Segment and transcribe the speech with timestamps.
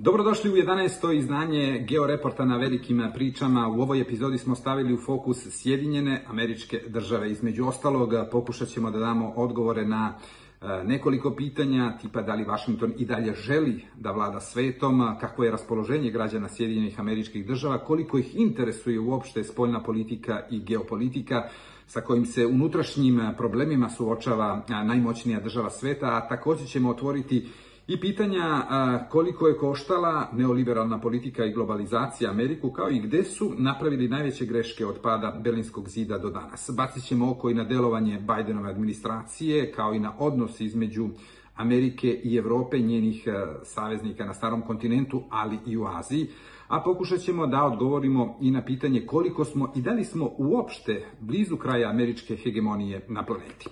[0.00, 1.16] Dobrodošli u 11.
[1.16, 3.68] izdanje Georeporta na velikim pričama.
[3.68, 7.30] U ovoj epizodi smo stavili u fokus Sjedinjene američke države.
[7.30, 12.92] Između ostalog pokušat ćemo da damo odgovore na e, nekoliko pitanja, tipa da li Washington
[12.98, 18.36] i dalje želi da vlada svetom, kako je raspoloženje građana Sjedinjenih američkih država, koliko ih
[18.36, 21.48] interesuje uopšte spoljna politika i geopolitika,
[21.86, 27.48] sa kojim se unutrašnjim problemima suočava najmoćnija država sveta, a također ćemo otvoriti
[27.88, 28.62] i pitanja
[29.10, 34.86] koliko je koštala neoliberalna politika i globalizacija Ameriku, kao i gde su napravili najveće greške
[34.86, 36.70] od pada Berlinskog zida do danas.
[36.76, 41.08] Bacit ćemo oko i na delovanje Bidenove administracije, kao i na odnos između
[41.56, 43.24] Amerike i Evrope, njenih
[43.64, 46.26] saveznika na starom kontinentu, ali i u Aziji.
[46.68, 51.04] A pokušat ćemo da odgovorimo i na pitanje koliko smo i da li smo uopšte
[51.20, 53.68] blizu kraja američke hegemonije na planeti.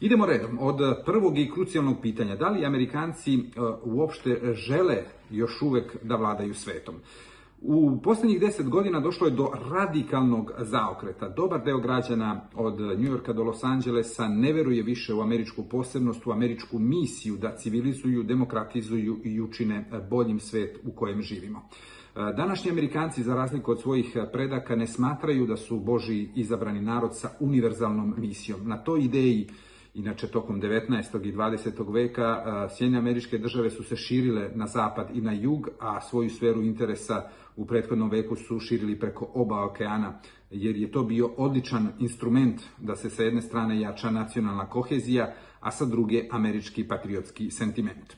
[0.00, 0.58] Idemo redom.
[0.60, 0.76] Od
[1.06, 3.40] prvog i krucijalnog pitanja, da li Amerikanci e,
[3.84, 4.96] uopšte žele
[5.30, 6.94] još uvek da vladaju svetom?
[7.62, 11.28] U posljednjih deset godina došlo je do radikalnog zaokreta.
[11.28, 16.26] Dobar deo građana od New Yorka do Los Angelesa ne veruje više u američku posebnost,
[16.26, 21.58] u američku misiju da civilizuju, demokratizuju i učine boljim svet u kojem živimo.
[21.58, 27.16] E, današnji Amerikanci, za razliku od svojih predaka, ne smatraju da su Boži izabrani narod
[27.16, 28.68] sa univerzalnom misijom.
[28.68, 29.48] Na toj ideji
[29.98, 31.28] Inače, tokom 19.
[31.28, 31.92] i 20.
[31.92, 32.42] veka
[32.76, 37.30] Sjedinje američke države su se širile na zapad i na jug, a svoju sferu interesa
[37.56, 42.96] u prethodnom veku su širili preko oba okeana, jer je to bio odličan instrument da
[42.96, 48.14] se sa jedne strane jača nacionalna kohezija, a sa druge američki patriotski sentiment.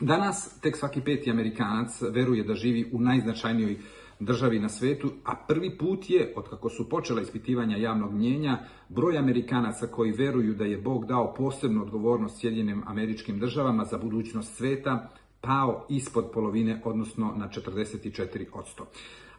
[0.00, 3.76] Danas tek svaki peti Amerikanac veruje da živi u najznačajnijoj
[4.20, 9.18] državi na svetu, a prvi put je, od kako su počela ispitivanja javnog mnjenja, broj
[9.18, 15.08] Amerikanaca koji veruju da je Bog dao posebnu odgovornost Sjedinjenim američkim državama za budućnost sveta,
[15.40, 18.82] pao ispod polovine, odnosno na 44%.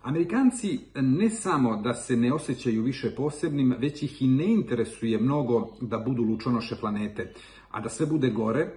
[0.01, 5.67] Amerikanci ne samo da se ne osjećaju više posebnim, već ih i ne interesuje mnogo
[5.81, 7.33] da budu lučonoše planete.
[7.71, 8.71] A da sve bude gore,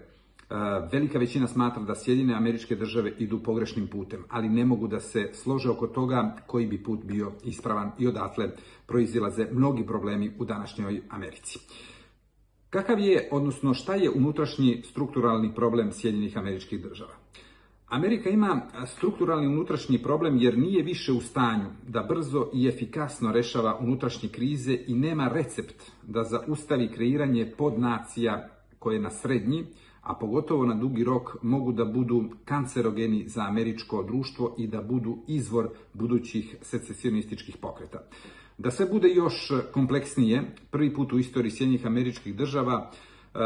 [0.93, 5.31] velika većina smatra da Sjedine američke države idu pogrešnim putem, ali ne mogu da se
[5.33, 8.51] slože oko toga koji bi put bio ispravan i odatle
[8.87, 11.59] proizilaze mnogi problemi u današnjoj Americi.
[12.71, 17.13] Kakav je, odnosno šta je unutrašnji strukturalni problem Sjedinjenih američkih država?
[17.89, 23.79] Amerika ima strukturalni unutrašnji problem jer nije više u stanju da brzo i efikasno rešava
[23.81, 29.67] unutrašnje krize i nema recept da zaustavi kreiranje podnacija koje na srednji,
[30.05, 35.19] a pogotovo na dugi rok mogu da budu kancerogeni za američko društvo i da budu
[35.29, 37.99] izvor budućih secesionističkih pokreta.
[38.59, 43.39] Da sve bude još kompleksnije, prvi put u istoriji Sjednjih američkih država e,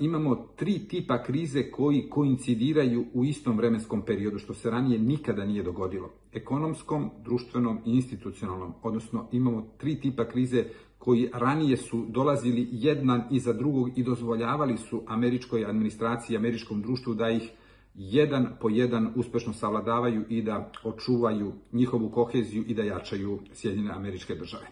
[0.00, 5.62] imamo tri tipa krize koji koincidiraju u istom vremenskom periodu, što se ranije nikada nije
[5.62, 6.10] dogodilo.
[6.32, 8.72] Ekonomskom, društvenom i institucionalnom.
[8.82, 10.64] Odnosno imamo tri tipa krize
[11.04, 17.30] koji ranije su dolazili jedan iza drugog i dozvoljavali su američkoj administraciji, američkom društvu da
[17.30, 17.50] ih
[17.94, 24.34] jedan po jedan uspešno savladavaju i da očuvaju njihovu koheziju i da jačaju Sjedinjene američke
[24.34, 24.64] države.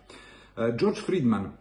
[0.56, 1.52] E, George Friedman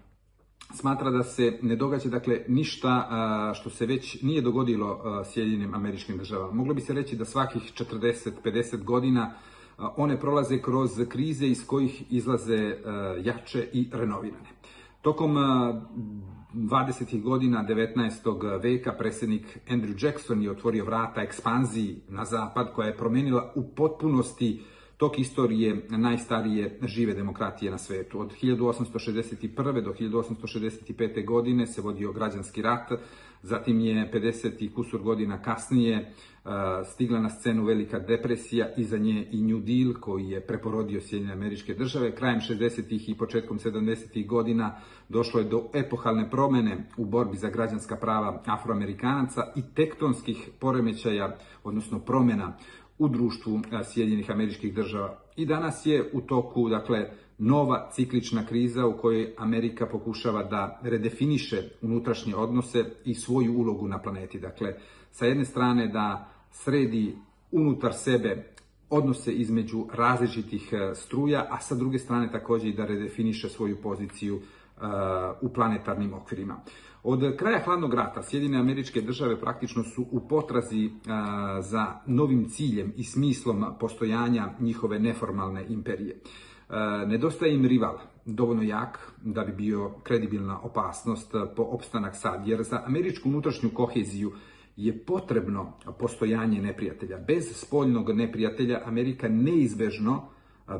[0.73, 3.07] smatra da se ne događa dakle ništa
[3.55, 6.53] što se već nije dogodilo Sjedinjenim američkim državama.
[6.53, 9.33] Moglo bi se reći da svakih 40-50 godina
[9.77, 12.77] one prolaze kroz krize iz kojih izlaze
[13.23, 14.60] jače i renovirane.
[15.01, 15.35] Tokom
[16.53, 17.21] 20.
[17.21, 18.59] godina 19.
[18.63, 24.61] veka predsjednik Andrew Jackson je otvorio vrata ekspanziji na zapad koja je promenila u potpunosti
[24.97, 28.19] tok istorije najstarije žive demokratije na svetu.
[28.19, 29.83] Od 1861.
[29.83, 31.25] do 1865.
[31.25, 32.91] godine se vodio građanski rat,
[33.43, 34.51] zatim je 50.
[34.59, 36.05] i kusur godina kasnije e,
[36.85, 41.73] stigla na scenu velika depresija, iza nje i New Deal koji je preporodio Sjedinjene američke
[41.73, 42.15] države.
[42.15, 43.11] Krajem 60.
[43.11, 44.27] i početkom 70.
[44.27, 44.75] godina
[45.09, 51.99] došlo je do epohalne promene u borbi za građanska prava afroamerikanaca i tektonskih poremećaja, odnosno
[51.99, 52.57] promjena
[52.97, 55.17] u društvu e, Sjedinjenih američkih država.
[55.35, 57.09] I danas je u toku, dakle,
[57.43, 64.01] nova ciklična kriza u kojoj Amerika pokušava da redefiniše unutrašnje odnose i svoju ulogu na
[64.01, 64.39] planeti.
[64.39, 64.73] Dakle,
[65.11, 67.15] sa jedne strane da sredi
[67.51, 68.53] unutar sebe
[68.89, 74.41] odnose između različitih e, struja, a sa druge strane također i da redefiniše svoju poziciju
[75.41, 76.59] u planetarnim okvirima.
[77.03, 80.89] Od kraja hladnog rata Sjedine američke države praktično su u potrazi
[81.59, 86.19] za novim ciljem i smislom postojanja njihove neformalne imperije.
[87.07, 92.83] Nedostaje im rival, dovoljno jak da bi bio kredibilna opasnost po opstanak sad, jer za
[92.85, 94.31] američku unutrašnju koheziju
[94.75, 97.17] je potrebno postojanje neprijatelja.
[97.27, 100.29] Bez spoljnog neprijatelja Amerika neizbežno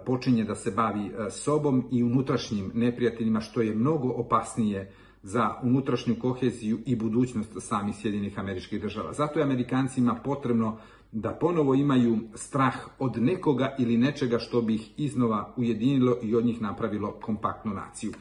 [0.05, 4.91] počinje da se bavi sobom i unutrašnjim neprijateljima, što je mnogo opasnije
[5.23, 9.13] za unutrašnju koheziju i budućnost samih Sjedinjenih američkih država.
[9.13, 10.77] Zato je Amerikancima potrebno
[11.12, 16.46] da ponovo imaju strah od nekoga ili nečega što bi ih iznova ujedinilo i od
[16.46, 18.12] njih napravilo kompaktnu naciju.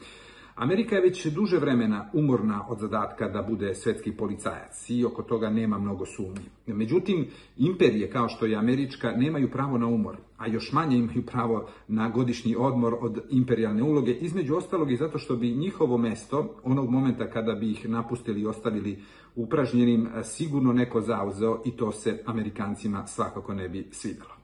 [0.61, 5.49] Amerika je već duže vremena umorna od zadatka da bude svetski policajac i oko toga
[5.49, 6.45] nema mnogo sumnji.
[6.67, 7.27] Međutim,
[7.57, 12.09] imperije kao što je američka nemaju pravo na umor, a još manje imaju pravo na
[12.09, 17.29] godišnji odmor od imperijalne uloge, između ostalog i zato što bi njihovo mesto, onog momenta
[17.29, 18.99] kada bi ih napustili i ostavili
[19.35, 24.35] upražnjenim, sigurno neko zauzeo i to se Amerikancima svakako ne bi svidelo.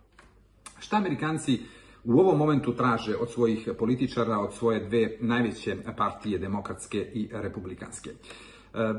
[0.79, 1.59] Šta Amerikanci
[2.07, 8.09] u ovom momentu traže od svojih političara, od svoje dve najveće partije, demokratske i republikanske.
[8.09, 8.15] E,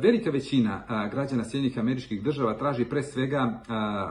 [0.02, 3.60] velika većina e, građana Sjedinjenih američkih država traži pre svega e,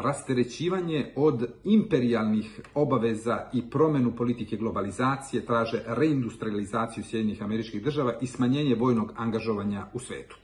[0.03, 8.75] rasterećivanje od imperijalnih obaveza i promenu politike globalizacije, traže reindustrializaciju Sjedinjenih američkih država i smanjenje
[8.75, 10.37] vojnog angažovanja u svetu.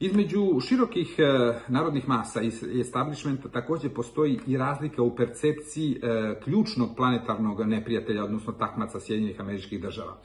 [0.00, 1.24] Između širokih e,
[1.68, 8.52] narodnih masa i establishmenta takođe postoji i razlika u percepciji e, ključnog planetarnog neprijatelja, odnosno
[8.52, 10.16] takmaca Sjedinjenih američkih država.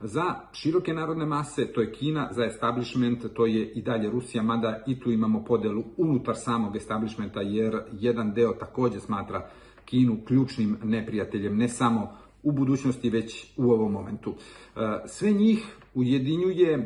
[0.00, 4.82] Za široke narodne mase to je Kina, za establishment to je i dalje Rusija, mada
[4.86, 9.50] i tu imamo podelu unutar samog establishmenta, jer jedan deo takođe smatra
[9.84, 14.34] Kinu ključnim neprijateljem, ne samo u budućnosti, već u ovom momentu.
[14.76, 16.80] E, sve njih ujedinjuje e,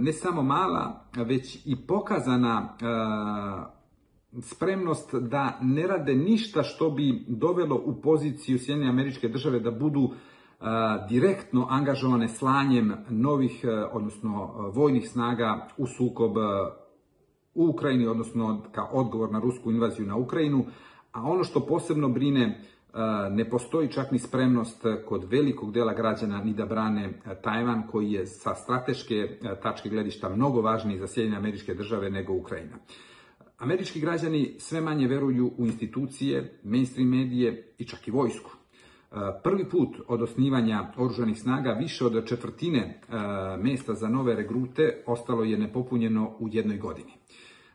[0.00, 7.82] ne samo mala, već i pokazana e, spremnost da ne rade ništa što bi dovelo
[7.84, 10.10] u poziciju Sjedinjene američke države da budu
[11.08, 14.44] direktno angažovane slanjem novih, odnosno
[14.74, 16.36] vojnih snaga u sukob
[17.54, 20.64] u Ukrajini, odnosno kao odgovor na rusku invaziju na Ukrajinu,
[21.12, 22.60] a ono što posebno brine
[23.30, 27.12] ne postoji čak ni spremnost kod velikog dela građana ni da brane
[27.42, 32.76] Tajvan koji je sa strateške tačke gledišta mnogo važniji za Sjedinjene američke države nego Ukrajina.
[33.58, 38.50] Američki građani sve manje veruju u institucije, mainstream medije i čak i vojsku.
[39.42, 43.00] Prvi put od osnivanja oružanih snaga više od četvrtine
[43.58, 47.12] mesta za nove regrute ostalo je nepopunjeno u jednoj godini.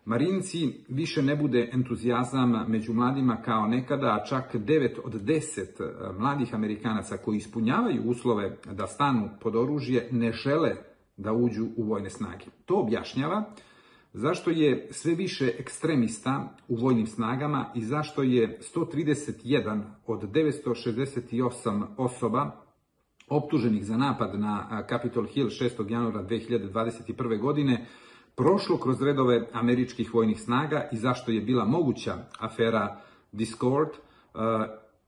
[0.06, 6.20] Marinci više ne bude entuzijazam među mladima kao nekada, a čak 9 od 10 e,
[6.20, 10.76] mladih Amerikanaca koji ispunjavaju uslove da stanu pod oružje ne žele
[11.18, 12.46] da uđu u vojne snage.
[12.66, 13.54] To objašnjava
[14.14, 22.52] zašto je sve više ekstremista u vojnim snagama i zašto je 131 od 968 osoba
[23.30, 25.92] optuženih za napad na Capitol Hill 6.
[25.92, 27.40] januara 2021.
[27.40, 27.86] godine
[28.42, 32.98] prošlo kroz redove američkih vojnih snaga i zašto je bila moguća afera
[33.32, 34.42] Discord uh,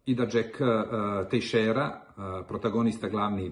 [0.05, 0.67] i da Jack uh,
[1.29, 3.51] Teixeira, uh, protagonista glavni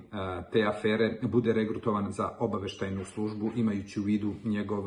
[0.52, 4.84] te afere, bude regrutovan za obaveštajnu službu imajući u vidu njegov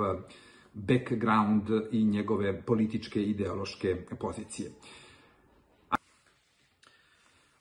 [0.74, 4.70] background i njegove političke ideološke pozicije.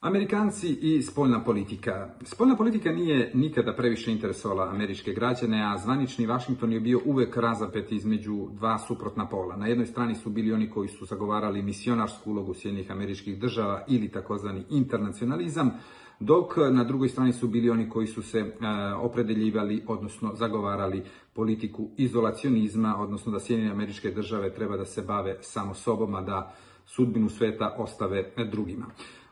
[0.04, 2.08] Amerikanci i spoljna politika.
[2.22, 7.92] Spoljna politika nije nikada previše interesovala američke građane, a zvanični Washington je bio uvek razapet
[7.92, 9.56] između dva suprotna pola.
[9.56, 14.08] Na jednoj strani su bili oni koji su zagovarali misionarsku ulogu Sjednjih američkih država ili
[14.08, 15.70] takozvani internacionalizam,
[16.20, 18.52] dok na drugoj strani su bili oni koji su se e,
[18.94, 21.02] opredeljivali, odnosno zagovarali
[21.34, 26.54] politiku izolacionizma, odnosno da Sjedinjene američke države treba da se bave samo sobom, a da
[26.86, 28.86] sudbinu sveta ostave drugima.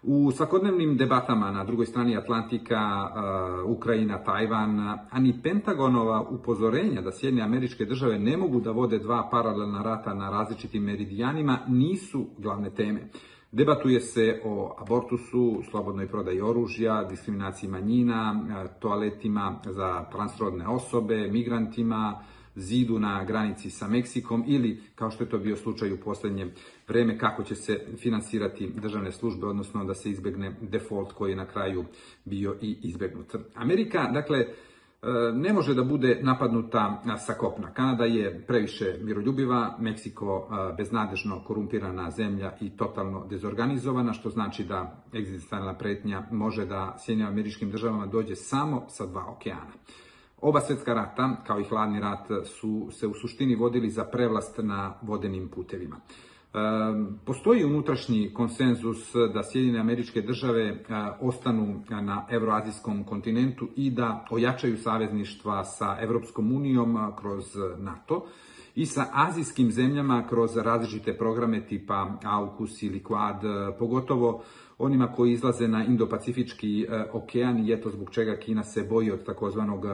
[0.04, 3.11] U svakodnevnim debatama na drugoj strani Atlantika,
[3.64, 4.80] uh, Ukrajina, Tajvan,
[5.11, 10.14] a ni Pentagonova upozorenja da Sjedinje američke države ne mogu da vode dva paralelna rata
[10.14, 13.09] na različitim meridijanima nisu glavne teme.
[13.52, 22.21] Debatuje se o abortusu, slobodnoj prodaji oružja, diskriminaciji manjina, uh, toaletima za transrodne osobe, migrantima,
[22.54, 26.52] zidu na granici sa Meksikom ili, kao što je to bio slučaj u poslednje
[26.88, 31.47] vreme, kako će se finansirati državne službe, odnosno da se izbegne default koji je na
[31.47, 31.85] kraju
[32.25, 33.35] bio i izbegnut.
[33.54, 34.47] Amerika, dakle, e,
[35.35, 37.73] ne može da bude napadnuta sa kopna.
[37.75, 45.75] Kanada je previše miroljubiva, Meksiko beznadežno korumpirana zemlja i totalno dezorganizovana, što znači da egzistencijalna
[45.75, 49.73] pretnja može da Sjedinjama američkim državama dođe samo sa dva okeana.
[50.42, 54.94] Oba svetska rata, kao i hladni rat, su se u suštini vodili za prevlast na
[55.02, 55.96] vodenim putevima.
[55.96, 56.58] E,
[57.25, 60.76] postoji unutrašnji konsenzus da Sjedine američke države e,
[61.20, 67.44] ostanu na evroazijskom kontinentu i da ojačaju savezništva sa Evropskom unijom kroz
[67.78, 68.26] NATO
[68.75, 74.42] i sa azijskim zemljama kroz različite programe tipa AUKUS ili QUAD, pogotovo
[74.78, 79.87] onima koji izlaze na Indo-Pacifički okean i eto zbog čega Kina se boji od takozvanog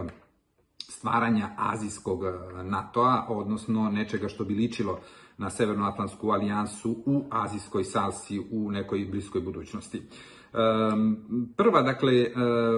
[0.99, 2.23] stvaranja azijskog
[2.63, 4.99] NATO-a, odnosno nečega što bi ličilo
[5.39, 10.03] na Severnoatlantsku alijansu u azijskoj salsi u nekoj bliskoj budućnosti.
[11.57, 12.31] Prva, dakle, e,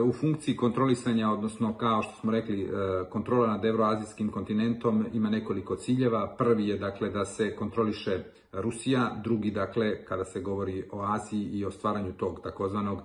[0.05, 2.69] u funkciji kontrolisanja, odnosno kao što smo rekli, e,
[3.11, 6.35] kontrola nad evroazijskim kontinentom ima nekoliko ciljeva.
[6.39, 11.65] Prvi je, dakle, da se kontroliše Rusija, drugi, dakle, kada se govori o Aziji i
[11.65, 13.03] o stvaranju tog takozvanog e,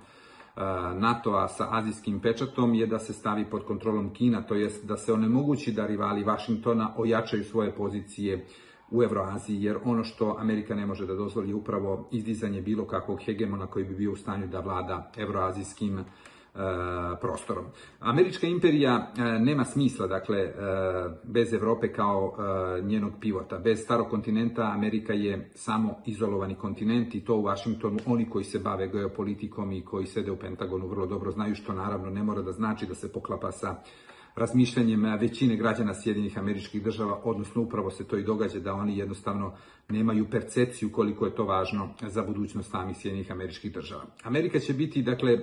[0.95, 5.13] NATO-a sa azijskim pečatom je da se stavi pod kontrolom Kina, to jest da se
[5.13, 8.45] onemogući da rivali Vašingtona ojačaju svoje pozicije
[8.91, 13.67] u Evroaziji, jer ono što Amerika ne može da dozvoli upravo izdizanje bilo kakvog hegemona
[13.67, 16.05] koji bi bio u stanju da vlada evroazijskim
[17.21, 17.65] prostorom.
[17.99, 20.53] Američka imperija e, nema smisla, dakle, e,
[21.23, 22.37] bez Evrope kao
[22.83, 23.57] njenog pivota.
[23.57, 28.59] Bez starog kontinenta Amerika je samo izolovani kontinent i to u Vašingtonu oni koji se
[28.59, 32.51] bave geopolitikom i koji sede u Pentagonu vrlo dobro znaju što naravno ne mora da
[32.51, 33.75] znači da se poklapa sa
[34.35, 39.53] razmišljanjem većine građana Sjedinjenih američkih država, odnosno upravo se to i događa da oni jednostavno
[39.89, 44.03] nemaju percepciju koliko je to važno za budućnost samih Sjedinjenih američkih država.
[44.23, 45.39] Amerika će biti, dakle,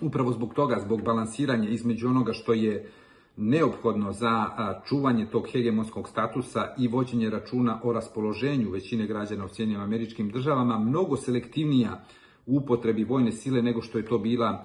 [0.00, 2.90] upravo zbog toga, zbog balansiranja između onoga što je
[3.36, 4.46] neophodno za
[4.88, 10.78] čuvanje tog hegemonskog statusa i vođenje računa o raspoloženju većine građana u Sjedinjenim američkim državama,
[10.78, 12.04] mnogo selektivnija
[12.46, 14.64] u upotrebi vojne sile nego što je to bila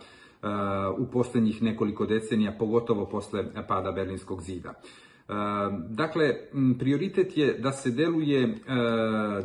[0.98, 4.74] u posljednjih nekoliko decenija, pogotovo posle pada Berlinskog zida.
[5.89, 6.36] Dakle,
[6.80, 8.58] prioritet je da se deluje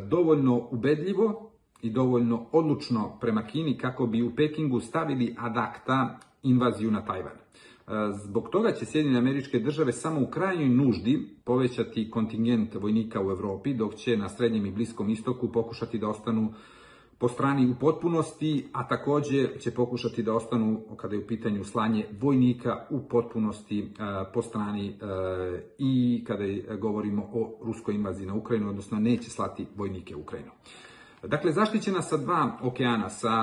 [0.09, 1.50] dovoljno ubedljivo
[1.81, 7.33] i dovoljno odlučno prema Kini kako bi u Pekingu stavili ad acta invaziju na Tajvan.
[7.33, 7.91] E,
[8.23, 13.73] zbog toga će Sjedinjene američke države samo u krajnjoj nuždi povećati kontingent vojnika u Europi,
[13.73, 16.53] dok će na Srednjem i Bliskom istoku pokušati da ostanu
[17.17, 22.05] po strani u potpunosti, a takođe će pokušati da ostanu, kada je u pitanju slanje
[22.21, 23.85] vojnika, u potpunosti e,
[24.33, 24.93] po strani e,
[25.77, 26.43] i kada
[26.77, 30.51] govorimo o ruskoj invaziji na Ukrajinu, odnosno neće slati vojnike u Ukrajinu.
[31.27, 33.33] Dakle, zaštićena sa dva okeana, sa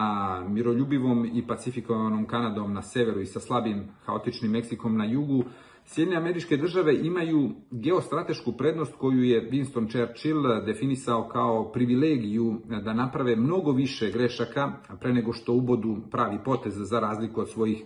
[0.49, 5.45] miroljubivom i pacifikovanom Kanadom na severu i sa slabim, haotičnim Meksikom na jugu,
[5.91, 13.37] Sjedinje američke države imaju geostratešku prednost koju je Winston Churchill definisao kao privilegiju da naprave
[13.37, 17.85] mnogo više grešaka pre nego što ubodu pravi potez za razliku od svojih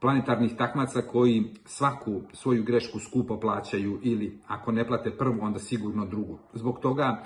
[0.00, 6.06] planetarnih takmaca koji svaku svoju grešku skupo plaćaju ili ako ne plate prvu onda sigurno
[6.06, 6.38] drugu.
[6.52, 7.22] Zbog toga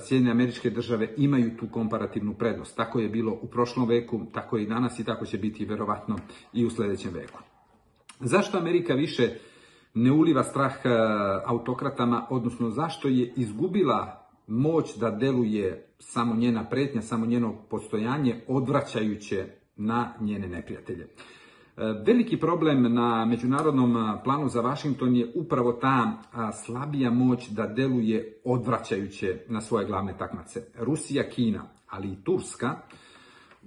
[0.00, 2.76] Sjedinje američke države imaju tu komparativnu prednost.
[2.76, 6.16] Tako je bilo u prošlom veku, tako je i danas i tako će biti verovatno
[6.52, 7.38] i u sledećem veku.
[8.20, 9.30] Zašto Amerika više
[9.94, 10.74] ne uliva strah
[11.46, 19.46] autokratama, odnosno zašto je izgubila moć da deluje samo njena pretnja, samo njeno postojanje, odvraćajuće
[19.76, 21.08] na njene neprijatelje.
[21.76, 26.22] E, veliki problem na međunarodnom planu za Vašington je upravo ta
[26.64, 30.62] slabija moć da deluje odvraćajuće na svoje glavne takmace.
[30.78, 32.76] Rusija, Kina, ali i Turska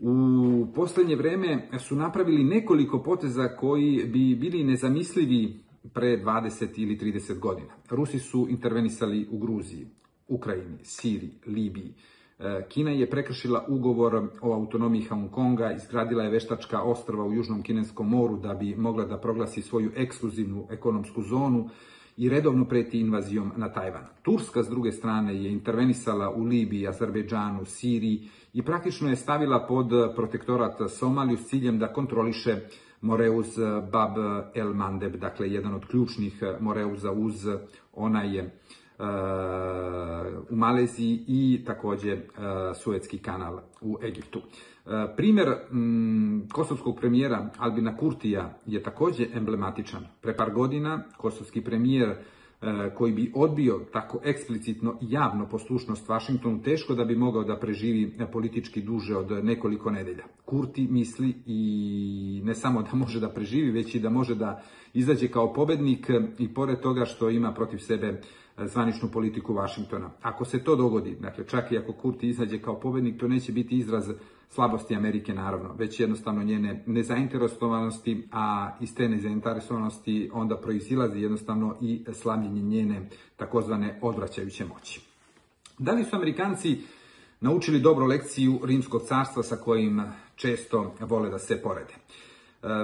[0.01, 5.59] u poslednje vreme su napravili nekoliko poteza koji bi bili nezamislivi
[5.93, 7.73] pre 20 ili 30 godina.
[7.89, 9.87] Rusi su intervenisali u Gruziji,
[10.27, 11.93] Ukrajini, Siriji, Libiji.
[12.39, 17.63] E, Kina je prekršila ugovor o autonomiji Hong Konga, izgradila je veštačka ostrava u Južnom
[17.63, 21.69] Kineskom moru da bi mogla da proglasi svoju ekskluzivnu ekonomsku zonu
[22.17, 24.05] i redovno preti invazijom na Tajvan.
[24.21, 29.87] Turska, s druge strane, je intervenisala u Libiji, Azerbejdžanu, Siriji i praktično je stavila pod
[30.15, 32.55] protektorat Somaliju s ciljem da kontroliše
[33.01, 33.57] Moreuz
[33.91, 34.17] Bab
[34.55, 37.47] El Mandeb, dakle jedan od ključnih Moreuza uz
[37.93, 38.59] onaj je
[40.49, 42.17] u Maleziji i takođe
[42.75, 44.41] Suetski kanal u Egiptu.
[45.15, 50.05] Primer mm, kosovskog premijera Albina Kurtija je takođe emblematičan.
[50.21, 52.15] Pre par godina kosovski premijer
[52.97, 58.17] koji bi odbio tako eksplicitno i javno poslušnost Vašingtonu, teško da bi mogao da preživi
[58.31, 60.23] politički duže od nekoliko nedelja.
[60.45, 65.27] Kurti misli i ne samo da može da preživi, već i da može da izađe
[65.27, 66.09] kao pobednik
[66.39, 68.21] i pored toga što ima protiv sebe
[68.57, 70.11] zvaničnu politiku Vašingtona.
[70.21, 73.77] Ako se to dogodi, dakle čak i ako Kurti izađe kao pobednik, to neće biti
[73.77, 74.09] izraz
[74.49, 82.05] slabosti Amerike naravno, već jednostavno njene nezainteresovanosti, a iz te nezainteresovanosti onda proizilazi jednostavno i
[82.13, 85.01] slabljenje njene takozvane odvraćajuće moći.
[85.79, 86.81] Da li su Amerikanci
[87.41, 90.03] naučili dobro lekciju Rimskog carstva sa kojim
[90.35, 91.93] često vole da se porede?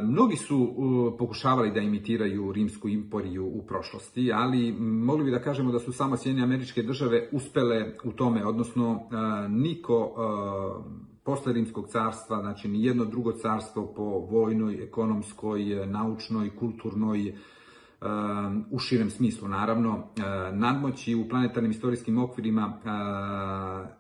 [0.04, 0.76] Mnogi su
[1.20, 6.18] pokušavali da imitiraju rimsku imporiju u prošlosti, ali mogli bi da kažemo da su samo
[6.18, 9.00] Sjedinje američke države uspele u tome, odnosno
[9.50, 10.14] niko
[11.24, 17.36] posle Rimskog carstva, znači ni jedno drugo carstvo po vojnoj, ekonomskoj, naučnoj, kulturnoj,
[18.72, 20.08] u širem smislu naravno,
[20.52, 22.80] nadmoći u planetarnim istorijskim okvirima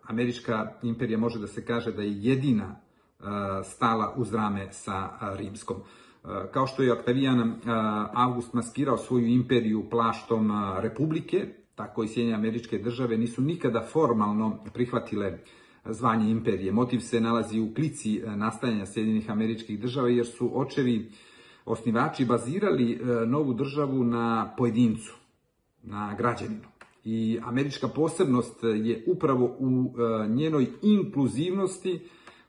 [0.03, 2.75] američka imperija može da se kaže da je jedina
[3.63, 5.77] stala uz rame sa rimskom.
[6.51, 7.55] Kao što je Octavian
[8.13, 15.39] August maskirao svoju imperiju plaštom republike, tako i Sjedinje američke države nisu nikada formalno prihvatile
[15.85, 16.71] zvanje imperije.
[16.71, 21.11] Motiv se nalazi u klici nastajanja Sjedinjenih američkih država jer su očevi
[21.65, 25.15] osnivači bazirali novu državu na pojedincu,
[25.83, 26.71] na građaninu.
[27.03, 29.93] I američka posebnost je upravo u
[30.29, 31.99] njenoj inkluzivnosti,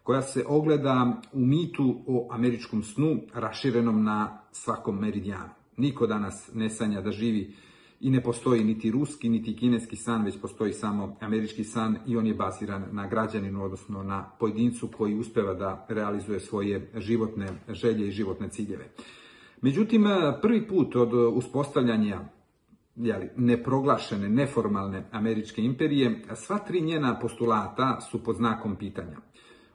[0.03, 5.51] koja se ogleda u mitu o američkom snu raširenom na svakom meridijanu.
[5.77, 7.55] Niko danas ne sanja da živi
[8.03, 12.27] i ne postoji niti ruski, niti kineski san, već postoji samo američki san i on
[12.27, 18.11] je baziran na građaninu, odnosno na pojedincu koji uspeva da realizuje svoje životne želje i
[18.11, 18.93] životne ciljeve.
[19.61, 20.05] Međutim,
[20.43, 22.21] prvi put od uspostavljanja
[22.97, 29.17] jeli, neproglašene, neformalne američke imperije, sva tri njena postulata su pod znakom pitanja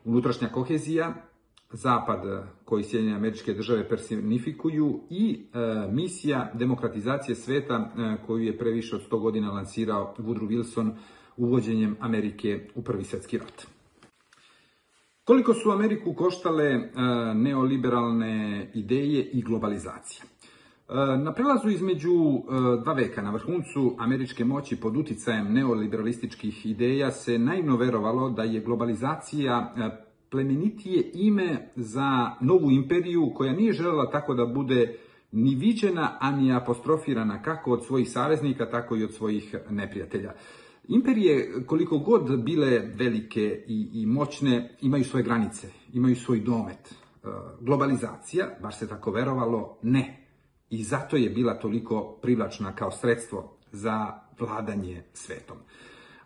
[0.06, 1.14] unutrašnja kohezija,
[1.72, 5.58] zapad koji Sjedinjene američke države personifikuju i e,
[5.92, 10.92] misija demokratizacije sveta e, koju je previše od 100 godina lansirao Woodrow Wilson
[11.38, 13.68] uvođenjem Amerike u Prvi svjetski rat.
[15.24, 16.82] Koliko su Ameriku koštale e,
[17.36, 20.24] neoliberalne ideje i globalizacija?
[21.24, 22.14] Na prelazu između
[22.84, 28.62] dva veka na vrhuncu američke moći pod uticajem neoliberalističkih ideja se naivno verovalo da je
[28.62, 29.74] globalizacija
[30.30, 34.98] plemenitije ime za novu imperiju koja nije želela tako da bude
[35.32, 40.34] ni viđena, a ni apostrofirana kako od svojih saveznika, tako i od svojih neprijatelja.
[40.88, 46.96] Imperije, koliko god bile velike i, i moćne, imaju svoje granice, imaju svoj domet.
[47.62, 50.28] Globalizacija, bar se tako verovalo, ne.
[50.70, 55.58] I zato je bila toliko privlačna kao sredstvo za vladanje svetom.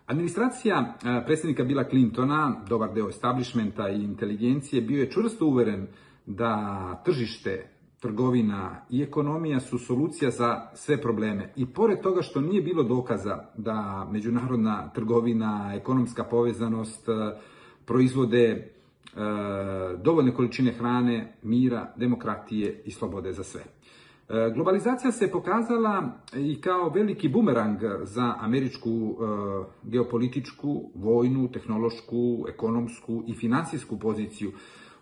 [0.06, 0.94] Administracija
[1.26, 5.86] predsjednika Bila Clintona, dobar deo establishmenta i inteligencije, bio je čvrsto uveren
[6.26, 7.68] da tržište,
[8.00, 11.52] trgovina i ekonomija su solucija za sve probleme.
[11.56, 17.08] I pored toga što nije bilo dokaza da međunarodna trgovina, ekonomska povezanost
[17.84, 18.72] proizvode
[20.04, 23.62] dovoljne količine hrane, mira, demokratije i slobode za sve.
[24.32, 29.14] E, globalizacija se pokazala i kao veliki bumerang za američku e,
[29.82, 34.52] geopolitičku, vojnu, tehnološku, ekonomsku i finansijsku poziciju.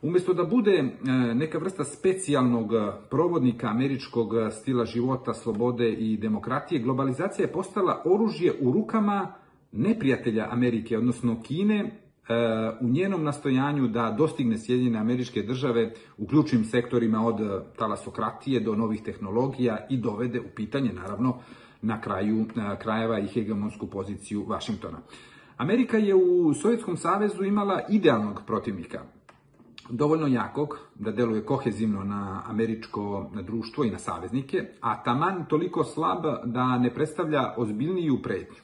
[0.02, 0.88] Umjesto da bude e,
[1.34, 2.70] neka vrsta specijalnog
[3.10, 9.34] provodnika američkog stila života, slobode i demokratije, globalizacija je postala oružje u rukama
[9.72, 11.99] neprijatelja Amerike, odnosno Kine,
[12.80, 19.02] u njenom nastojanju da dostigne Sjedinjene američke države u ključnim sektorima od talasokratije do novih
[19.02, 21.38] tehnologija i dovede u pitanje, naravno,
[21.82, 22.46] na kraju
[22.78, 24.98] krajeva i hegemonsku poziciju Vašingtona.
[25.56, 29.00] Amerika je u Sovjetskom savezu imala idealnog protivnika,
[29.90, 36.24] dovoljno jakog da deluje kohezivno na američko društvo i na saveznike, a taman toliko slab
[36.44, 38.60] da ne predstavlja ozbiljniju pretnju.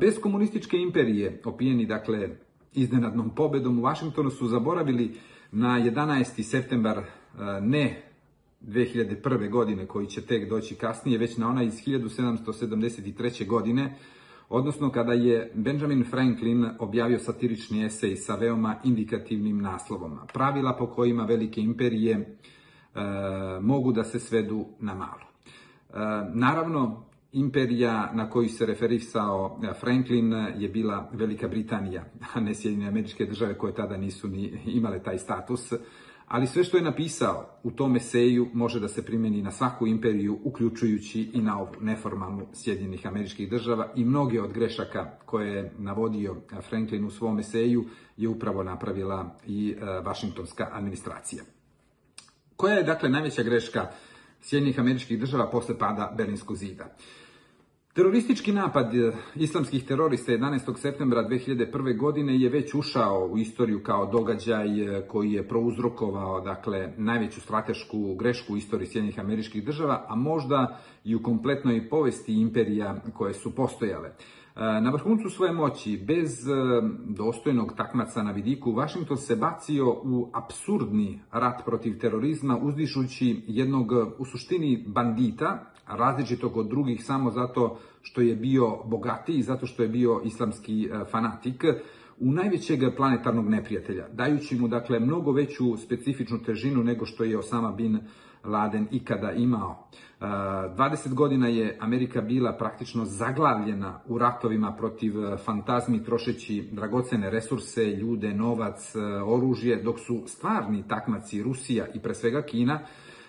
[0.00, 2.28] Bez komunističke imperije, opijeni dakle
[2.74, 5.16] iznenadnom pobedom u Vašingtonu su zaboravili
[5.52, 6.42] na 11.
[6.42, 7.02] septembar
[7.60, 8.08] ne
[8.60, 9.50] 2001.
[9.50, 13.46] godine koji će tek doći kasnije, već na ona iz 1773.
[13.46, 13.96] godine,
[14.48, 20.18] odnosno kada je Benjamin Franklin objavio satirični esej sa veoma indikativnim naslovom.
[20.32, 22.26] Pravila po kojima velike imperije e,
[23.60, 25.22] mogu da se svedu na malo.
[25.22, 25.94] E,
[26.34, 32.88] naravno, Imperija na koju se referisao eh, Franklin je bila Velika Britanija, a ne Sjedinjene
[32.88, 35.72] američke države koje tada nisu ni imale taj status.
[36.28, 40.38] Ali sve što je napisao u tom eseju može da se primjeni na svaku imperiju,
[40.44, 46.36] uključujući i na ovu neformalnu Sjedinjenih američkih država i mnoge od grešaka koje je navodio
[46.36, 47.84] eh, Franklin u svom eseju
[48.16, 51.42] je upravo napravila i eh, Vašingtonska administracija.
[52.56, 53.90] Koja je dakle najveća greška
[54.40, 56.94] Sjedinjenih američkih država posle pada Berlinskog zida.
[57.98, 60.76] Teroristički napad e, islamskih terorista 11.
[60.76, 61.96] septembra 2001.
[61.96, 68.14] godine je već ušao u istoriju kao događaj e, koji je prouzrokovao dakle, najveću stratešku
[68.14, 73.54] grešku u istoriji Sjedinjenih američkih država, a možda i u kompletnoj povesti imperija koje su
[73.54, 74.12] postojale.
[74.58, 76.52] Na vrhuncu svoje moći, bez e,
[77.06, 84.24] dostojnog takmaca na vidiku, Washington se bacio u absurdni rat protiv terorizma, uzdišući jednog u
[84.24, 90.20] suštini bandita, različitog od drugih samo zato što je bio bogatiji, zato što je bio
[90.24, 91.64] islamski e, fanatik,
[92.20, 97.72] u najvećeg planetarnog neprijatelja, dajući mu dakle mnogo veću specifičnu težinu nego što je Osama
[97.72, 97.98] bin
[98.44, 99.88] Laden ikada imao.
[100.20, 107.84] 20 godina je Amerika bila praktično zaglavljena u ratovima protiv e, fantazmi, trošeći dragocene resurse,
[107.84, 112.80] ljude, novac, e, oružje, dok su stvarni takmaci Rusija i pre svega Kina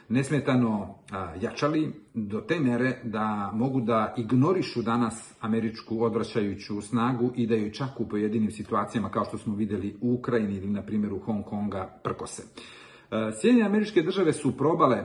[0.09, 0.95] nesmetano
[1.41, 7.71] jačali do te mere da mogu da ignorišu danas američku odvraćajuću snagu i da joj
[7.71, 11.99] čak u pojedinim situacijama, kao što smo videli u Ukrajini ili na primjeru Hong Konga,
[12.03, 12.43] prkose.
[13.41, 15.03] Sjedinjene američke države su probale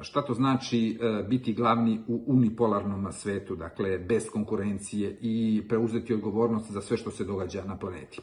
[0.00, 6.80] šta to znači biti glavni u unipolarnom svetu, dakle bez konkurencije i preuzeti odgovornost za
[6.80, 8.20] sve što se događa na planeti.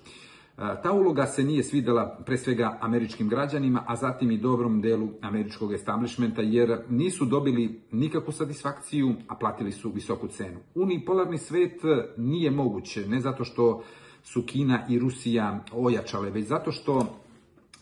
[0.57, 5.73] Ta uloga se nije svidela pre svega američkim građanima, a zatim i dobrom delu američkog
[5.73, 10.59] establishmenta, jer nisu dobili nikakvu satisfakciju, a platili su visoku cenu.
[10.75, 11.81] Unipolarni svet
[12.17, 13.83] nije moguće, ne zato što
[14.23, 17.19] su Kina i Rusija ojačale, već zato što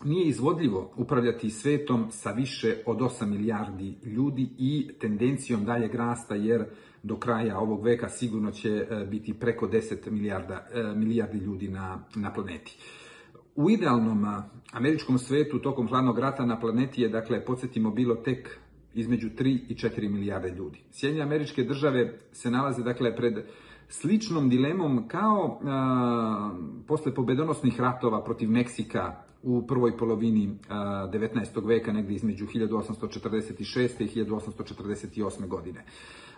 [0.04, 6.64] nije izvodljivo upravljati svetom sa više od 8 milijardi ljudi i tendencijom daljeg rasta, jer
[7.06, 12.04] do kraja ovog veka sigurno će e, biti preko 10 milijarda, e, milijardi ljudi na,
[12.14, 12.78] na planeti.
[13.54, 14.26] U idealnom
[14.72, 18.58] američkom svetu tokom hladnog rata na planeti je, dakle, podsjetimo, bilo tek
[18.94, 20.78] između 3 i 4 milijarde ljudi.
[20.90, 23.34] Sjedinje američke države se nalaze, dakle, pred
[23.88, 26.50] sličnom dilemom kao a,
[26.86, 31.66] posle pobedonosnih ratova protiv Meksika u prvoj polovini 19.
[31.66, 34.02] veka, negde između 1846.
[34.02, 35.48] i 1848.
[35.48, 35.84] godine.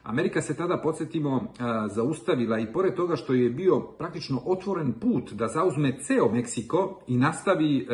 [0.03, 1.53] Amerika se tada, podsjetimo,
[1.95, 7.17] zaustavila i pored toga što je bio praktično otvoren put da zauzme ceo Meksiko i
[7.17, 7.87] nastavi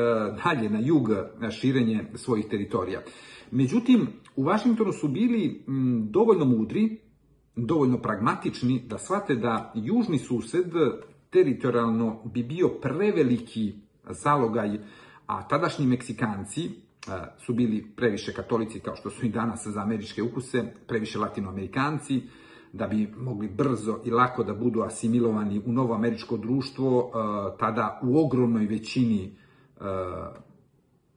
[0.44, 1.08] dalje na jug
[1.50, 3.00] širenje svojih teritorija.
[3.50, 5.64] Međutim, u Vašingtonu su bili
[6.10, 6.98] dovoljno mudri,
[7.56, 10.72] dovoljno pragmatični da shvate da južni sused
[11.30, 13.74] teritorijalno bi bio preveliki
[14.10, 14.78] zalogaj,
[15.26, 16.70] a tadašnji Meksikanci
[17.38, 22.22] su bili previše katolici kao što su i danas za američke ukuse, previše latinoamerikanci,
[22.72, 27.10] da bi mogli brzo i lako da budu asimilovani u novo američko društvo,
[27.58, 29.36] tada u ogromnoj većini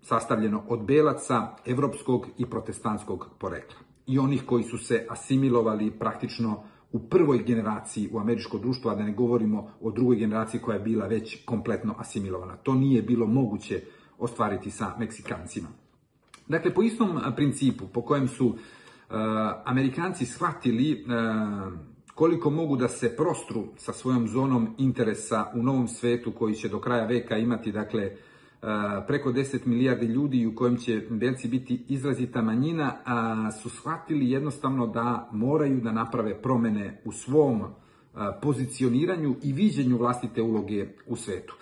[0.01, 3.86] sastavljeno od belaca, evropskog i protestantskog porekla.
[4.07, 9.03] I onih koji su se asimilovali praktično u prvoj generaciji u američko društvo, a da
[9.03, 12.55] ne govorimo o drugoj generaciji koja je bila već kompletno asimilovana.
[12.55, 13.81] To nije bilo moguće
[14.17, 15.67] ostvariti sa Meksikancima.
[16.47, 18.55] Dakle, po istom principu po kojem su uh,
[19.65, 21.73] Amerikanci shvatili uh,
[22.15, 26.79] koliko mogu da se prostru sa svojom zonom interesa u novom svetu koji će do
[26.79, 28.11] kraja veka imati, dakle,
[29.07, 32.93] preko 10 milijardi ljudi u kojem će belci biti izrazita manjina,
[33.61, 37.63] su shvatili jednostavno da moraju da naprave promene u svom
[38.41, 41.55] pozicioniranju i viđenju vlastite uloge u svetu.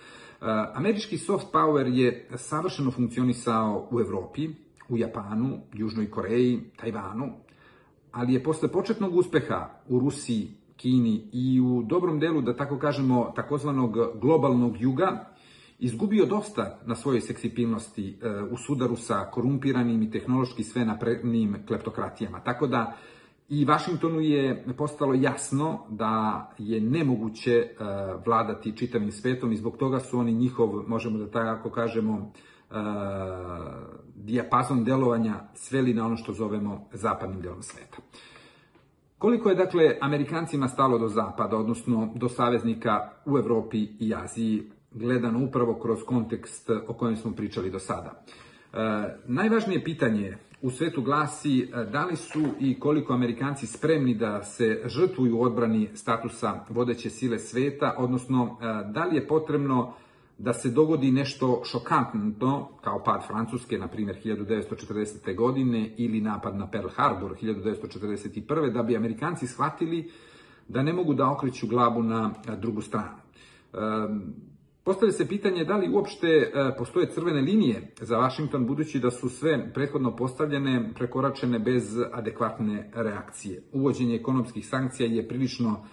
[0.74, 4.50] Američki soft power je savršeno funkcionisao u Evropi,
[4.90, 7.34] u Japanu, Južnoj Koreji, Tajvanu,
[8.12, 13.32] ali je posle početnog uspeha u Rusiji, Kini i u dobrom delu, da tako kažemo,
[13.36, 15.35] takozvanog globalnog juga,
[15.80, 22.40] izgubio dosta na svojoj seksipilnosti e, u sudaru sa korumpiranim i tehnološki sve naprednim kleptokratijama.
[22.40, 22.96] Tako da
[23.50, 27.68] i Vašingtonu je postalo jasno da je nemoguće e,
[28.26, 32.32] vladati čitavim svetom i zbog toga su oni njihov, možemo da tako kažemo,
[32.72, 32.76] e,
[34.16, 37.98] dijapazon delovanja sveli na ono što zovemo zapadnim delom sveta.
[39.18, 44.64] Koliko je, dakle, Amerikancima stalo do Zapada, odnosno do saveznika u Evropi i Aziji,
[44.96, 48.24] gledano upravo kroz kontekst o kojem smo pričali do sada.
[48.74, 48.78] E,
[49.28, 54.82] najvažnije pitanje u svetu glasi e, da li su i koliko Amerikanci spremni da se
[54.86, 59.94] žrtvuju u odbrani statusa vodeće sile sveta, odnosno e, da li je potrebno
[60.38, 65.36] da se dogodi nešto šokantno, kao pad Francuske, na primjer, 1940.
[65.36, 68.74] godine, ili napad na Pearl Harbor 1941.
[68.74, 70.12] da bi Amerikanci shvatili
[70.68, 73.18] da ne mogu da okreću glavu na drugu stranu.
[74.86, 79.30] Postavlja se pitanje da li uopšte e, postoje crvene linije za Washington, budući da su
[79.30, 83.62] sve prethodno postavljene, prekoračene bez adekvatne reakcije.
[83.74, 85.86] Uvođenje ekonomskih sankcija je prilično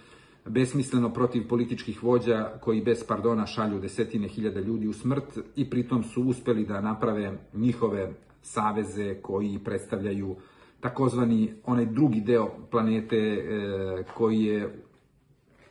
[0.44, 6.02] besmisleno protiv političkih vođa koji bez pardona šalju desetine hiljada ljudi u smrt i pritom
[6.02, 10.36] su uspeli da naprave njihove saveze koji predstavljaju
[10.80, 14.82] takozvani onaj drugi deo planete e, koji je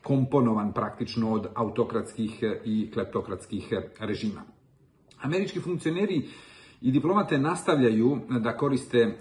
[0.03, 4.41] komponovan praktično od autokratskih i kleptokratskih režima.
[5.21, 6.27] Američki funkcioneri
[6.81, 9.15] i diplomate nastavljaju da koriste e,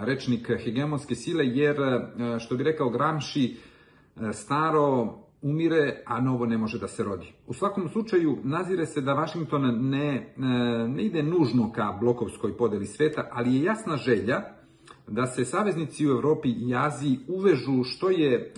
[0.00, 6.58] rečnik hegemonske sile jer, e, što bi rekao Gramsci, e, staro umire, a novo ne
[6.58, 7.32] može da se rodi.
[7.46, 10.34] U svakom slučaju, nazire se da Washington ne,
[10.88, 14.42] ne ide nužno ka blokovskoj podeli sveta, ali je jasna želja
[15.08, 18.52] da se saveznici u Evropi i Aziji uvežu što je e,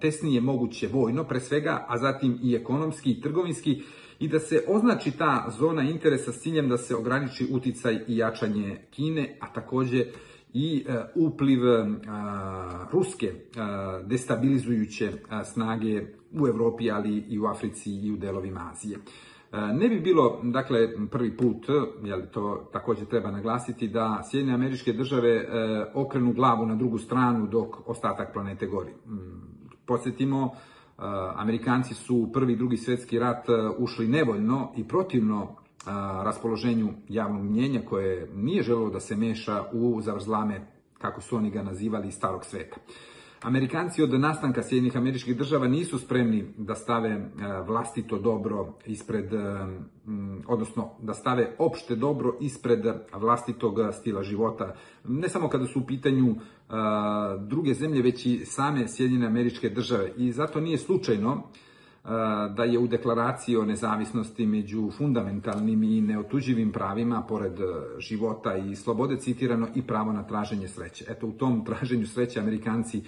[0.00, 3.82] tesnije moguće vojno, pre svega, a zatim i ekonomski i trgovinski,
[4.18, 8.80] i da se označi ta zona interesa s ciljem da se ograniči uticaj i jačanje
[8.90, 10.06] Kine, a takođe
[10.54, 11.60] i e, upliv
[12.92, 13.32] ruske
[14.04, 15.12] destabilizujuće
[15.52, 18.98] snage u Evropi, ali i u Africi i u delovima Azije.
[19.52, 21.66] E, ne bi bilo, dakle, prvi put,
[22.04, 25.46] jel to takođe treba naglasiti, da Sjedine američke države e,
[25.94, 28.90] okrenu glavu na drugu stranu dok ostatak planete gori.
[28.90, 29.52] Mm,
[29.86, 30.50] podsjetimo,
[31.36, 33.46] Amerikanci su u prvi i drugi svetski rat
[33.78, 35.56] ušli nevoljno i protivno
[36.22, 40.66] raspoloženju javnog mnjenja koje nije želelo da se meša u zavrzlame,
[40.98, 42.76] kako su oni ga nazivali, starog sveta.
[43.42, 47.28] Amerikanci od nastanka Sjedinih američkih država nisu spremni da stave e,
[47.66, 49.38] vlastito dobro ispred, e,
[50.46, 52.80] odnosno da stave opšte dobro ispred
[53.12, 54.74] vlastitog stila života.
[55.04, 56.36] Ne samo kada su u pitanju e,
[57.38, 60.12] druge zemlje, već i same Sjedine američke države.
[60.16, 61.42] I zato nije slučajno
[62.56, 67.52] da je u deklaraciji o nezavisnosti među fundamentalnim i neotuđivim pravima, pored
[67.98, 71.04] života i slobode, citirano i pravo na traženje sreće.
[71.08, 73.02] Eto, u tom traženju sreće Amerikanci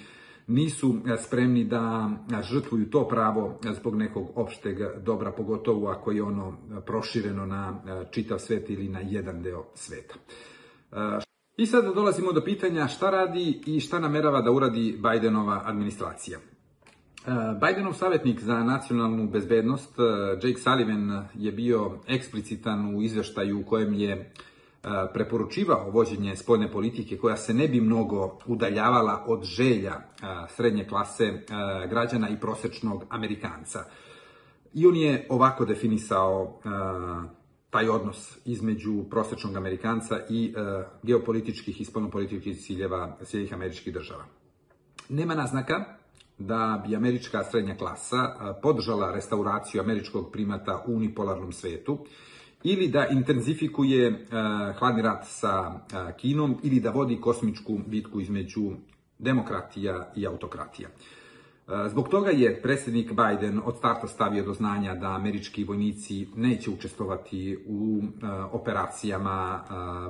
[0.47, 6.23] nisu e, spremni da e, žrtvuju to pravo zbog nekog opšteg dobra, pogotovo ako je
[6.23, 10.15] ono prošireno na e, čitav svet ili na jedan deo sveta.
[11.57, 16.39] I sada dolazimo do pitanja šta radi i šta namerava da uradi Bidenova administracija.
[17.61, 19.95] Bidenov savjetnik za nacionalnu bezbednost,
[20.43, 24.33] Jake Sullivan, je bio eksplicitan u izveštaju u kojem je
[25.12, 30.01] preporučivao vođenje spoljne politike koja se ne bi mnogo udaljavala od želja
[30.49, 31.44] srednje klase
[31.90, 33.85] građana i prosečnog Amerikanca.
[34.75, 36.61] I on je ovako definisao
[37.70, 40.55] taj odnos između prosečnog Amerikanca i
[41.03, 44.25] geopolitičkih i spoljnopolitičkih ciljeva Sjedih američkih država.
[45.09, 45.85] Nema naznaka
[46.38, 51.99] da bi američka srednja klasa podržala restauraciju američkog primata u unipolarnom svetu
[52.64, 54.16] ili da intenzifikuje uh,
[54.79, 58.70] hladni rat sa uh, Kinom ili da vodi kosmičku bitku između
[59.18, 60.88] demokratija i autokratija.
[60.88, 66.70] Uh, zbog toga je predsjednik Biden od starta stavio do znanja da američki vojnici neće
[66.70, 68.03] učestvovati u
[68.53, 69.64] operacijama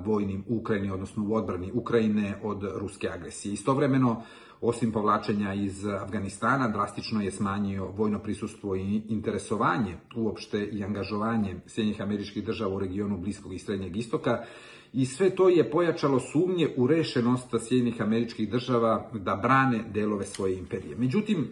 [0.04, 3.52] vojnim u Ukrajini, odnosno u odbrani Ukrajine od ruske agresije.
[3.52, 4.22] Istovremeno,
[4.60, 12.00] Osim povlačenja iz Afganistana, drastično je smanjio vojno prisustvo i interesovanje uopšte i angažovanje Sjednjih
[12.00, 14.44] američkih država u regionu Bliskog i Srednjeg istoka
[14.92, 20.58] i sve to je pojačalo sumnje u rešenost Sjednjih američkih država da brane delove svoje
[20.58, 20.96] imperije.
[20.96, 21.48] Međutim,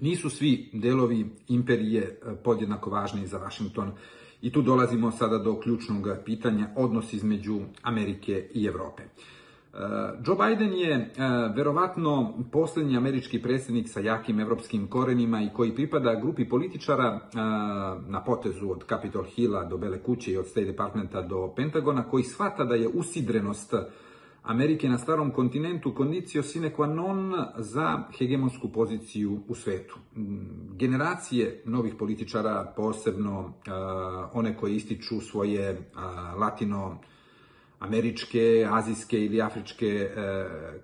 [0.00, 3.92] nisu svi delovi imperije e, podjednako važni za Washington
[4.42, 9.02] i tu dolazimo sada do ključnog pitanja odnos između Amerike i Evrope.
[9.78, 11.08] Eh, Joe Biden je eh,
[11.56, 17.38] verovatno poslednji američki predsjednik sa jakim evropskim korenima i koji pripada grupi političara eh,
[18.10, 22.24] na potezu od Capitol Hilla do Bele kuće i od State Departmenta do Pentagona, koji
[22.24, 23.74] shvata da je usidrenost
[24.42, 29.98] Amerike na starom kontinentu kondicio sine qua non za hegemonsku poziciju u svetu.
[30.16, 33.52] Mm, generacije novih političara, posebno
[34.32, 35.90] one koji ističu svoje
[36.36, 36.98] latino
[37.78, 40.10] američke, azijske ili afričke e,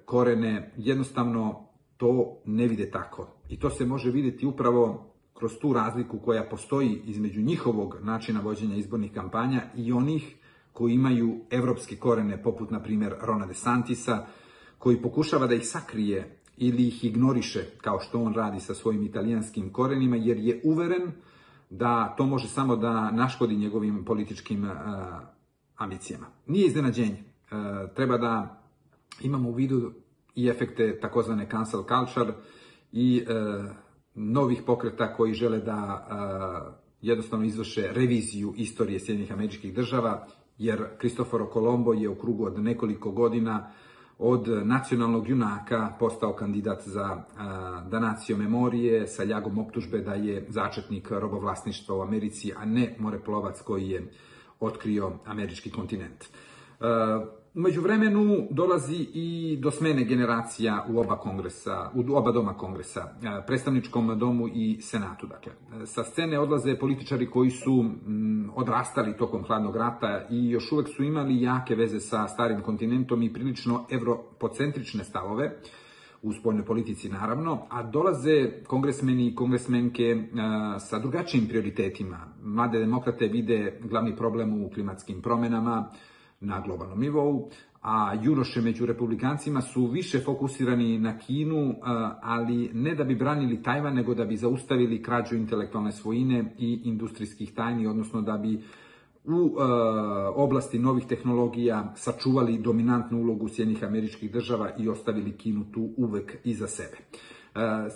[0.04, 3.28] korene, jednostavno to ne vide tako.
[3.48, 8.76] I to se može videti upravo kroz tu razliku koja postoji između njihovog načina vođenja
[8.76, 10.36] izbornih kampanja i onih
[10.72, 14.26] koji imaju evropske korene, poput, na primjer, Rona DeSantisa,
[14.78, 19.72] koji pokušava da ih sakrije ili ih ignoriše, kao što on radi sa svojim italijanskim
[19.72, 21.12] korenima, jer je uveren
[21.70, 24.70] da to može samo da naškodi njegovim političkim uh,
[25.76, 26.26] ambicijama.
[26.46, 27.24] Nije iznenađenje.
[27.24, 27.24] E,
[27.94, 28.62] treba da
[29.20, 29.92] imamo u vidu
[30.34, 32.32] i efekte takozvane cancel culture
[32.92, 33.34] i e,
[34.14, 40.26] novih pokreta koji žele da e, jednostavno izvrše reviziju istorije Sjedinjenih američkih država,
[40.58, 43.70] jer Kristoforo Kolombo je u krugu od nekoliko godina
[44.18, 47.22] od nacionalnog junaka postao kandidat za
[47.90, 53.88] danaciju memorije sa ljagom optužbe da je začetnik robovlasništva u Americi, a ne moreplovac koji
[53.88, 54.10] je
[54.64, 56.24] otkrio američki kontinent.
[56.24, 63.08] E, Umeđu vremenu dolazi i do smene generacija u oba kongresa, u oba doma kongresa,
[63.46, 65.26] predstavničkom domu i senatu.
[65.26, 65.52] Dakle,
[65.86, 67.84] sa scene odlaze političari koji su
[68.54, 73.32] odrastali tokom hladnog rata i još uvek su imali jake veze sa starim kontinentom i
[73.32, 75.60] prilično evropocentrične stavove
[76.24, 80.16] u spoljnoj politici naravno, a dolaze kongresmeni i kongresmenke
[80.78, 82.18] sa drugačijim prioritetima.
[82.42, 85.90] Mlade demokrate vide glavni problem u klimatskim promenama,
[86.40, 87.50] na globalnom nivou,
[87.82, 91.74] a junoše među republikancima su više fokusirani na Kinu,
[92.22, 97.54] ali ne da bi branili Tajvan, nego da bi zaustavili krađu intelektualne svojine i industrijskih
[97.54, 98.60] tajni, odnosno da bi
[99.24, 99.56] u
[100.34, 106.66] oblasti novih tehnologija sačuvali dominantnu ulogu Sjednjih američkih država i ostavili Kinu tu uvek iza
[106.66, 106.96] sebe.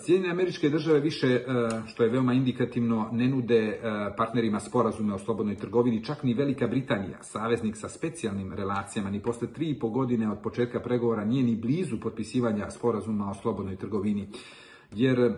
[0.03, 1.43] Sjedinjene američke države više, e,
[1.87, 3.79] što je veoma indikativno, ne nude e,
[4.17, 9.47] partnerima sporazume o slobodnoj trgovini, čak ni Velika Britanija, saveznik sa specijalnim relacijama, ni posle
[9.53, 14.29] tri i po godine od početka pregovora nije ni blizu potpisivanja sporazuma o slobodnoj trgovini,
[14.91, 15.33] jer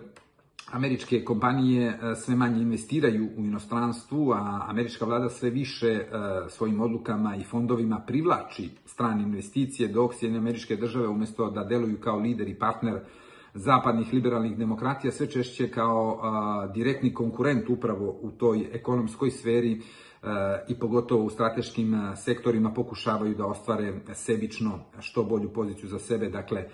[0.72, 6.04] američke kompanije e, sve manje investiraju u inostranstvu, a američka vlada sve više
[6.48, 12.18] svojim odlukama i fondovima privlači strane investicije, dok Sjedinjene američke države umesto da deluju kao
[12.18, 13.00] lider i partner
[13.54, 16.20] zapadnih liberalnih demokratija sve češće kao
[16.74, 19.80] direktni konkurent upravo u toj ekonomskoj sferi
[20.68, 26.28] i pogotovo u strateškim sektorima pokušavaju da ostvare sebično što bolju poziciju za sebe.
[26.28, 26.68] Dakle,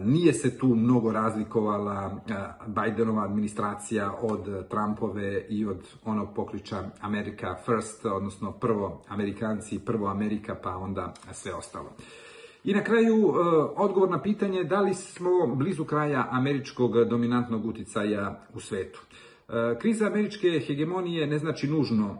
[0.00, 2.20] nije se tu mnogo razlikovala
[2.66, 10.56] Bidenova administracija od Trumpove i od onog pokliča America First, odnosno prvo Amerikanci, prvo Amerika,
[10.62, 11.92] pa onda sve ostalo.
[12.64, 13.32] I na kraju e,
[13.76, 19.02] odgovor na pitanje da li smo blizu kraja američkog dominantnog uticaja u svetu.
[19.80, 22.16] Kriza američke hegemonije ne znači nužno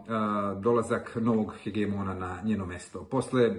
[0.61, 3.03] dolazak novog hegemona na njeno mesto.
[3.03, 3.55] Posle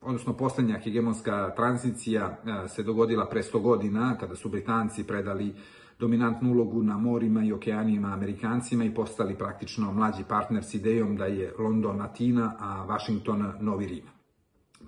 [0.00, 2.36] odnosno poslednja hegemonska tranzicija
[2.68, 5.54] se dogodila pre 100 godina kada su Britanci predali
[5.98, 11.26] dominantnu ulogu na morima i okeanijima Amerikancima i postali praktično mlađi partner s idejom da
[11.26, 14.04] je London Atina, a Washington Novi Rim.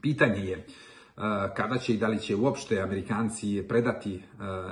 [0.02, 0.66] Pitanje je
[1.56, 4.22] kada će i da li će uopšte Amerikanci predati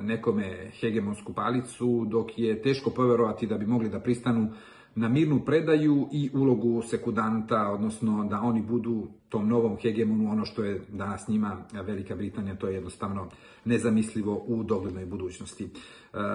[0.03, 4.53] nekome hegemonsku palicu, dok je teško poverovati da bi mogli da pristanu
[4.95, 10.65] na mirnu predaju i ulogu sekundanta, odnosno da oni budu tom novom hegemonu ono što
[10.65, 13.29] je danas njima Velika Britanija, to je jednostavno
[13.65, 15.65] nezamislivo u doglednoj budućnosti.
[15.65, 15.69] E,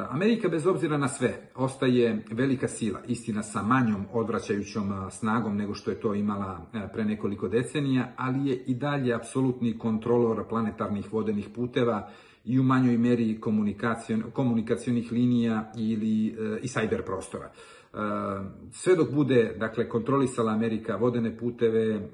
[0.10, 5.92] Amerika bez obzira na sve ostaje velika sila, istina sa manjom odvraćajućom snagom nego što
[5.92, 11.50] je to imala e, pre nekoliko decenija, ali je i dalje apsolutni kontrolor planetarnih vodenih
[11.56, 12.10] puteva
[12.46, 13.40] i u manjoj meri
[14.34, 17.52] komunikacijonih linija ili e, i cyber prostora.
[18.72, 22.10] Sve dok bude, dakle, kontrolisala Amerika vodene puteve,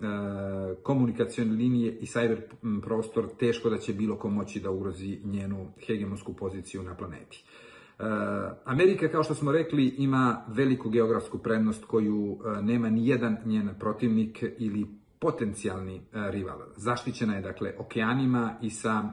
[0.84, 2.38] komunikacijone linije i cyber
[2.82, 7.44] prostor, teško da će bilo ko moći da ugrozi njenu hegemonsku poziciju na planeti.
[8.66, 14.44] Amerika, kao što smo rekli, ima veliku geografsku prednost koju nema ni jedan njen protivnik
[14.58, 14.88] ili
[15.20, 16.60] potencijalni rival.
[16.76, 19.04] Zaštićena je, dakle, okeanima i sa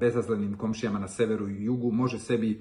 [0.00, 2.60] bezazlenim komšijama na severu i jugu može sebi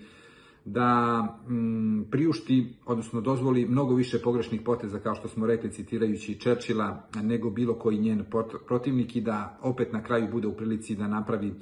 [0.65, 7.08] da mm, priušti, odnosno dozvoli mnogo više pogrešnih poteza, kao što smo rekli citirajući Churchilla,
[7.15, 8.26] nego bilo koji njen
[8.67, 11.54] protivnik i da opet na kraju bude u prilici da napravi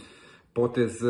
[0.54, 1.08] potez e,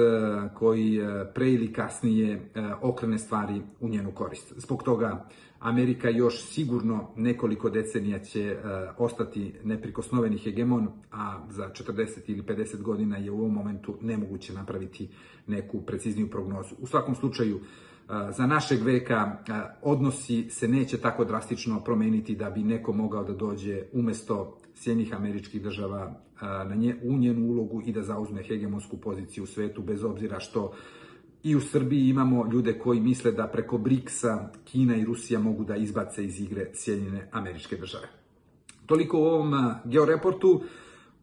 [0.54, 2.40] koji e, pre ili kasnije e,
[2.82, 4.54] okrene stvari u njenu korist.
[4.58, 5.30] Zbog toga
[5.62, 8.58] Amerika još sigurno nekoliko decenija će
[8.98, 15.10] ostati neprikosnoveni hegemon, a za 40 ili 50 godina je u ovom momentu nemoguće napraviti
[15.48, 16.76] neku precizniju prognozu.
[16.80, 17.60] U svakom slučaju,
[18.32, 19.38] za našeg veka
[19.82, 25.62] odnosi se neće tako drastično promeniti da bi neko mogao da dođe umesto Sjednjih američkih
[25.62, 30.40] država na nje, u njenu ulogu i da zauzme hegemonsku poziciju u svetu, bez obzira
[30.40, 30.74] što
[31.44, 35.76] i u Srbiji imamo ljude koji misle da preko BRICS-a Kina i Rusija mogu da
[35.76, 38.08] izbace iz igre Sjedinjene američke države.
[38.86, 40.62] Toliko u ovom georeportu.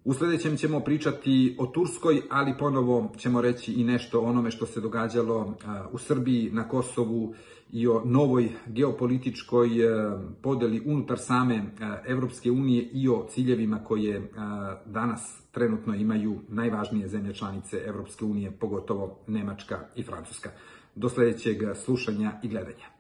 [0.05, 4.67] U sledećem ćemo pričati o Turskoj, ali ponovo ćemo reći i nešto o onome što
[4.67, 5.55] se događalo
[5.93, 7.35] u Srbiji, na Kosovu
[7.73, 9.69] i o novoj geopolitičkoj
[10.43, 11.65] podeli unutar same
[12.07, 14.31] Evropske unije i o ciljevima koje
[14.87, 20.51] danas trenutno imaju najvažnije zemlje članice Evropske unije, pogotovo Nemačka i Francuska.
[20.95, 22.98] Do sledećeg slušanja i gledanja.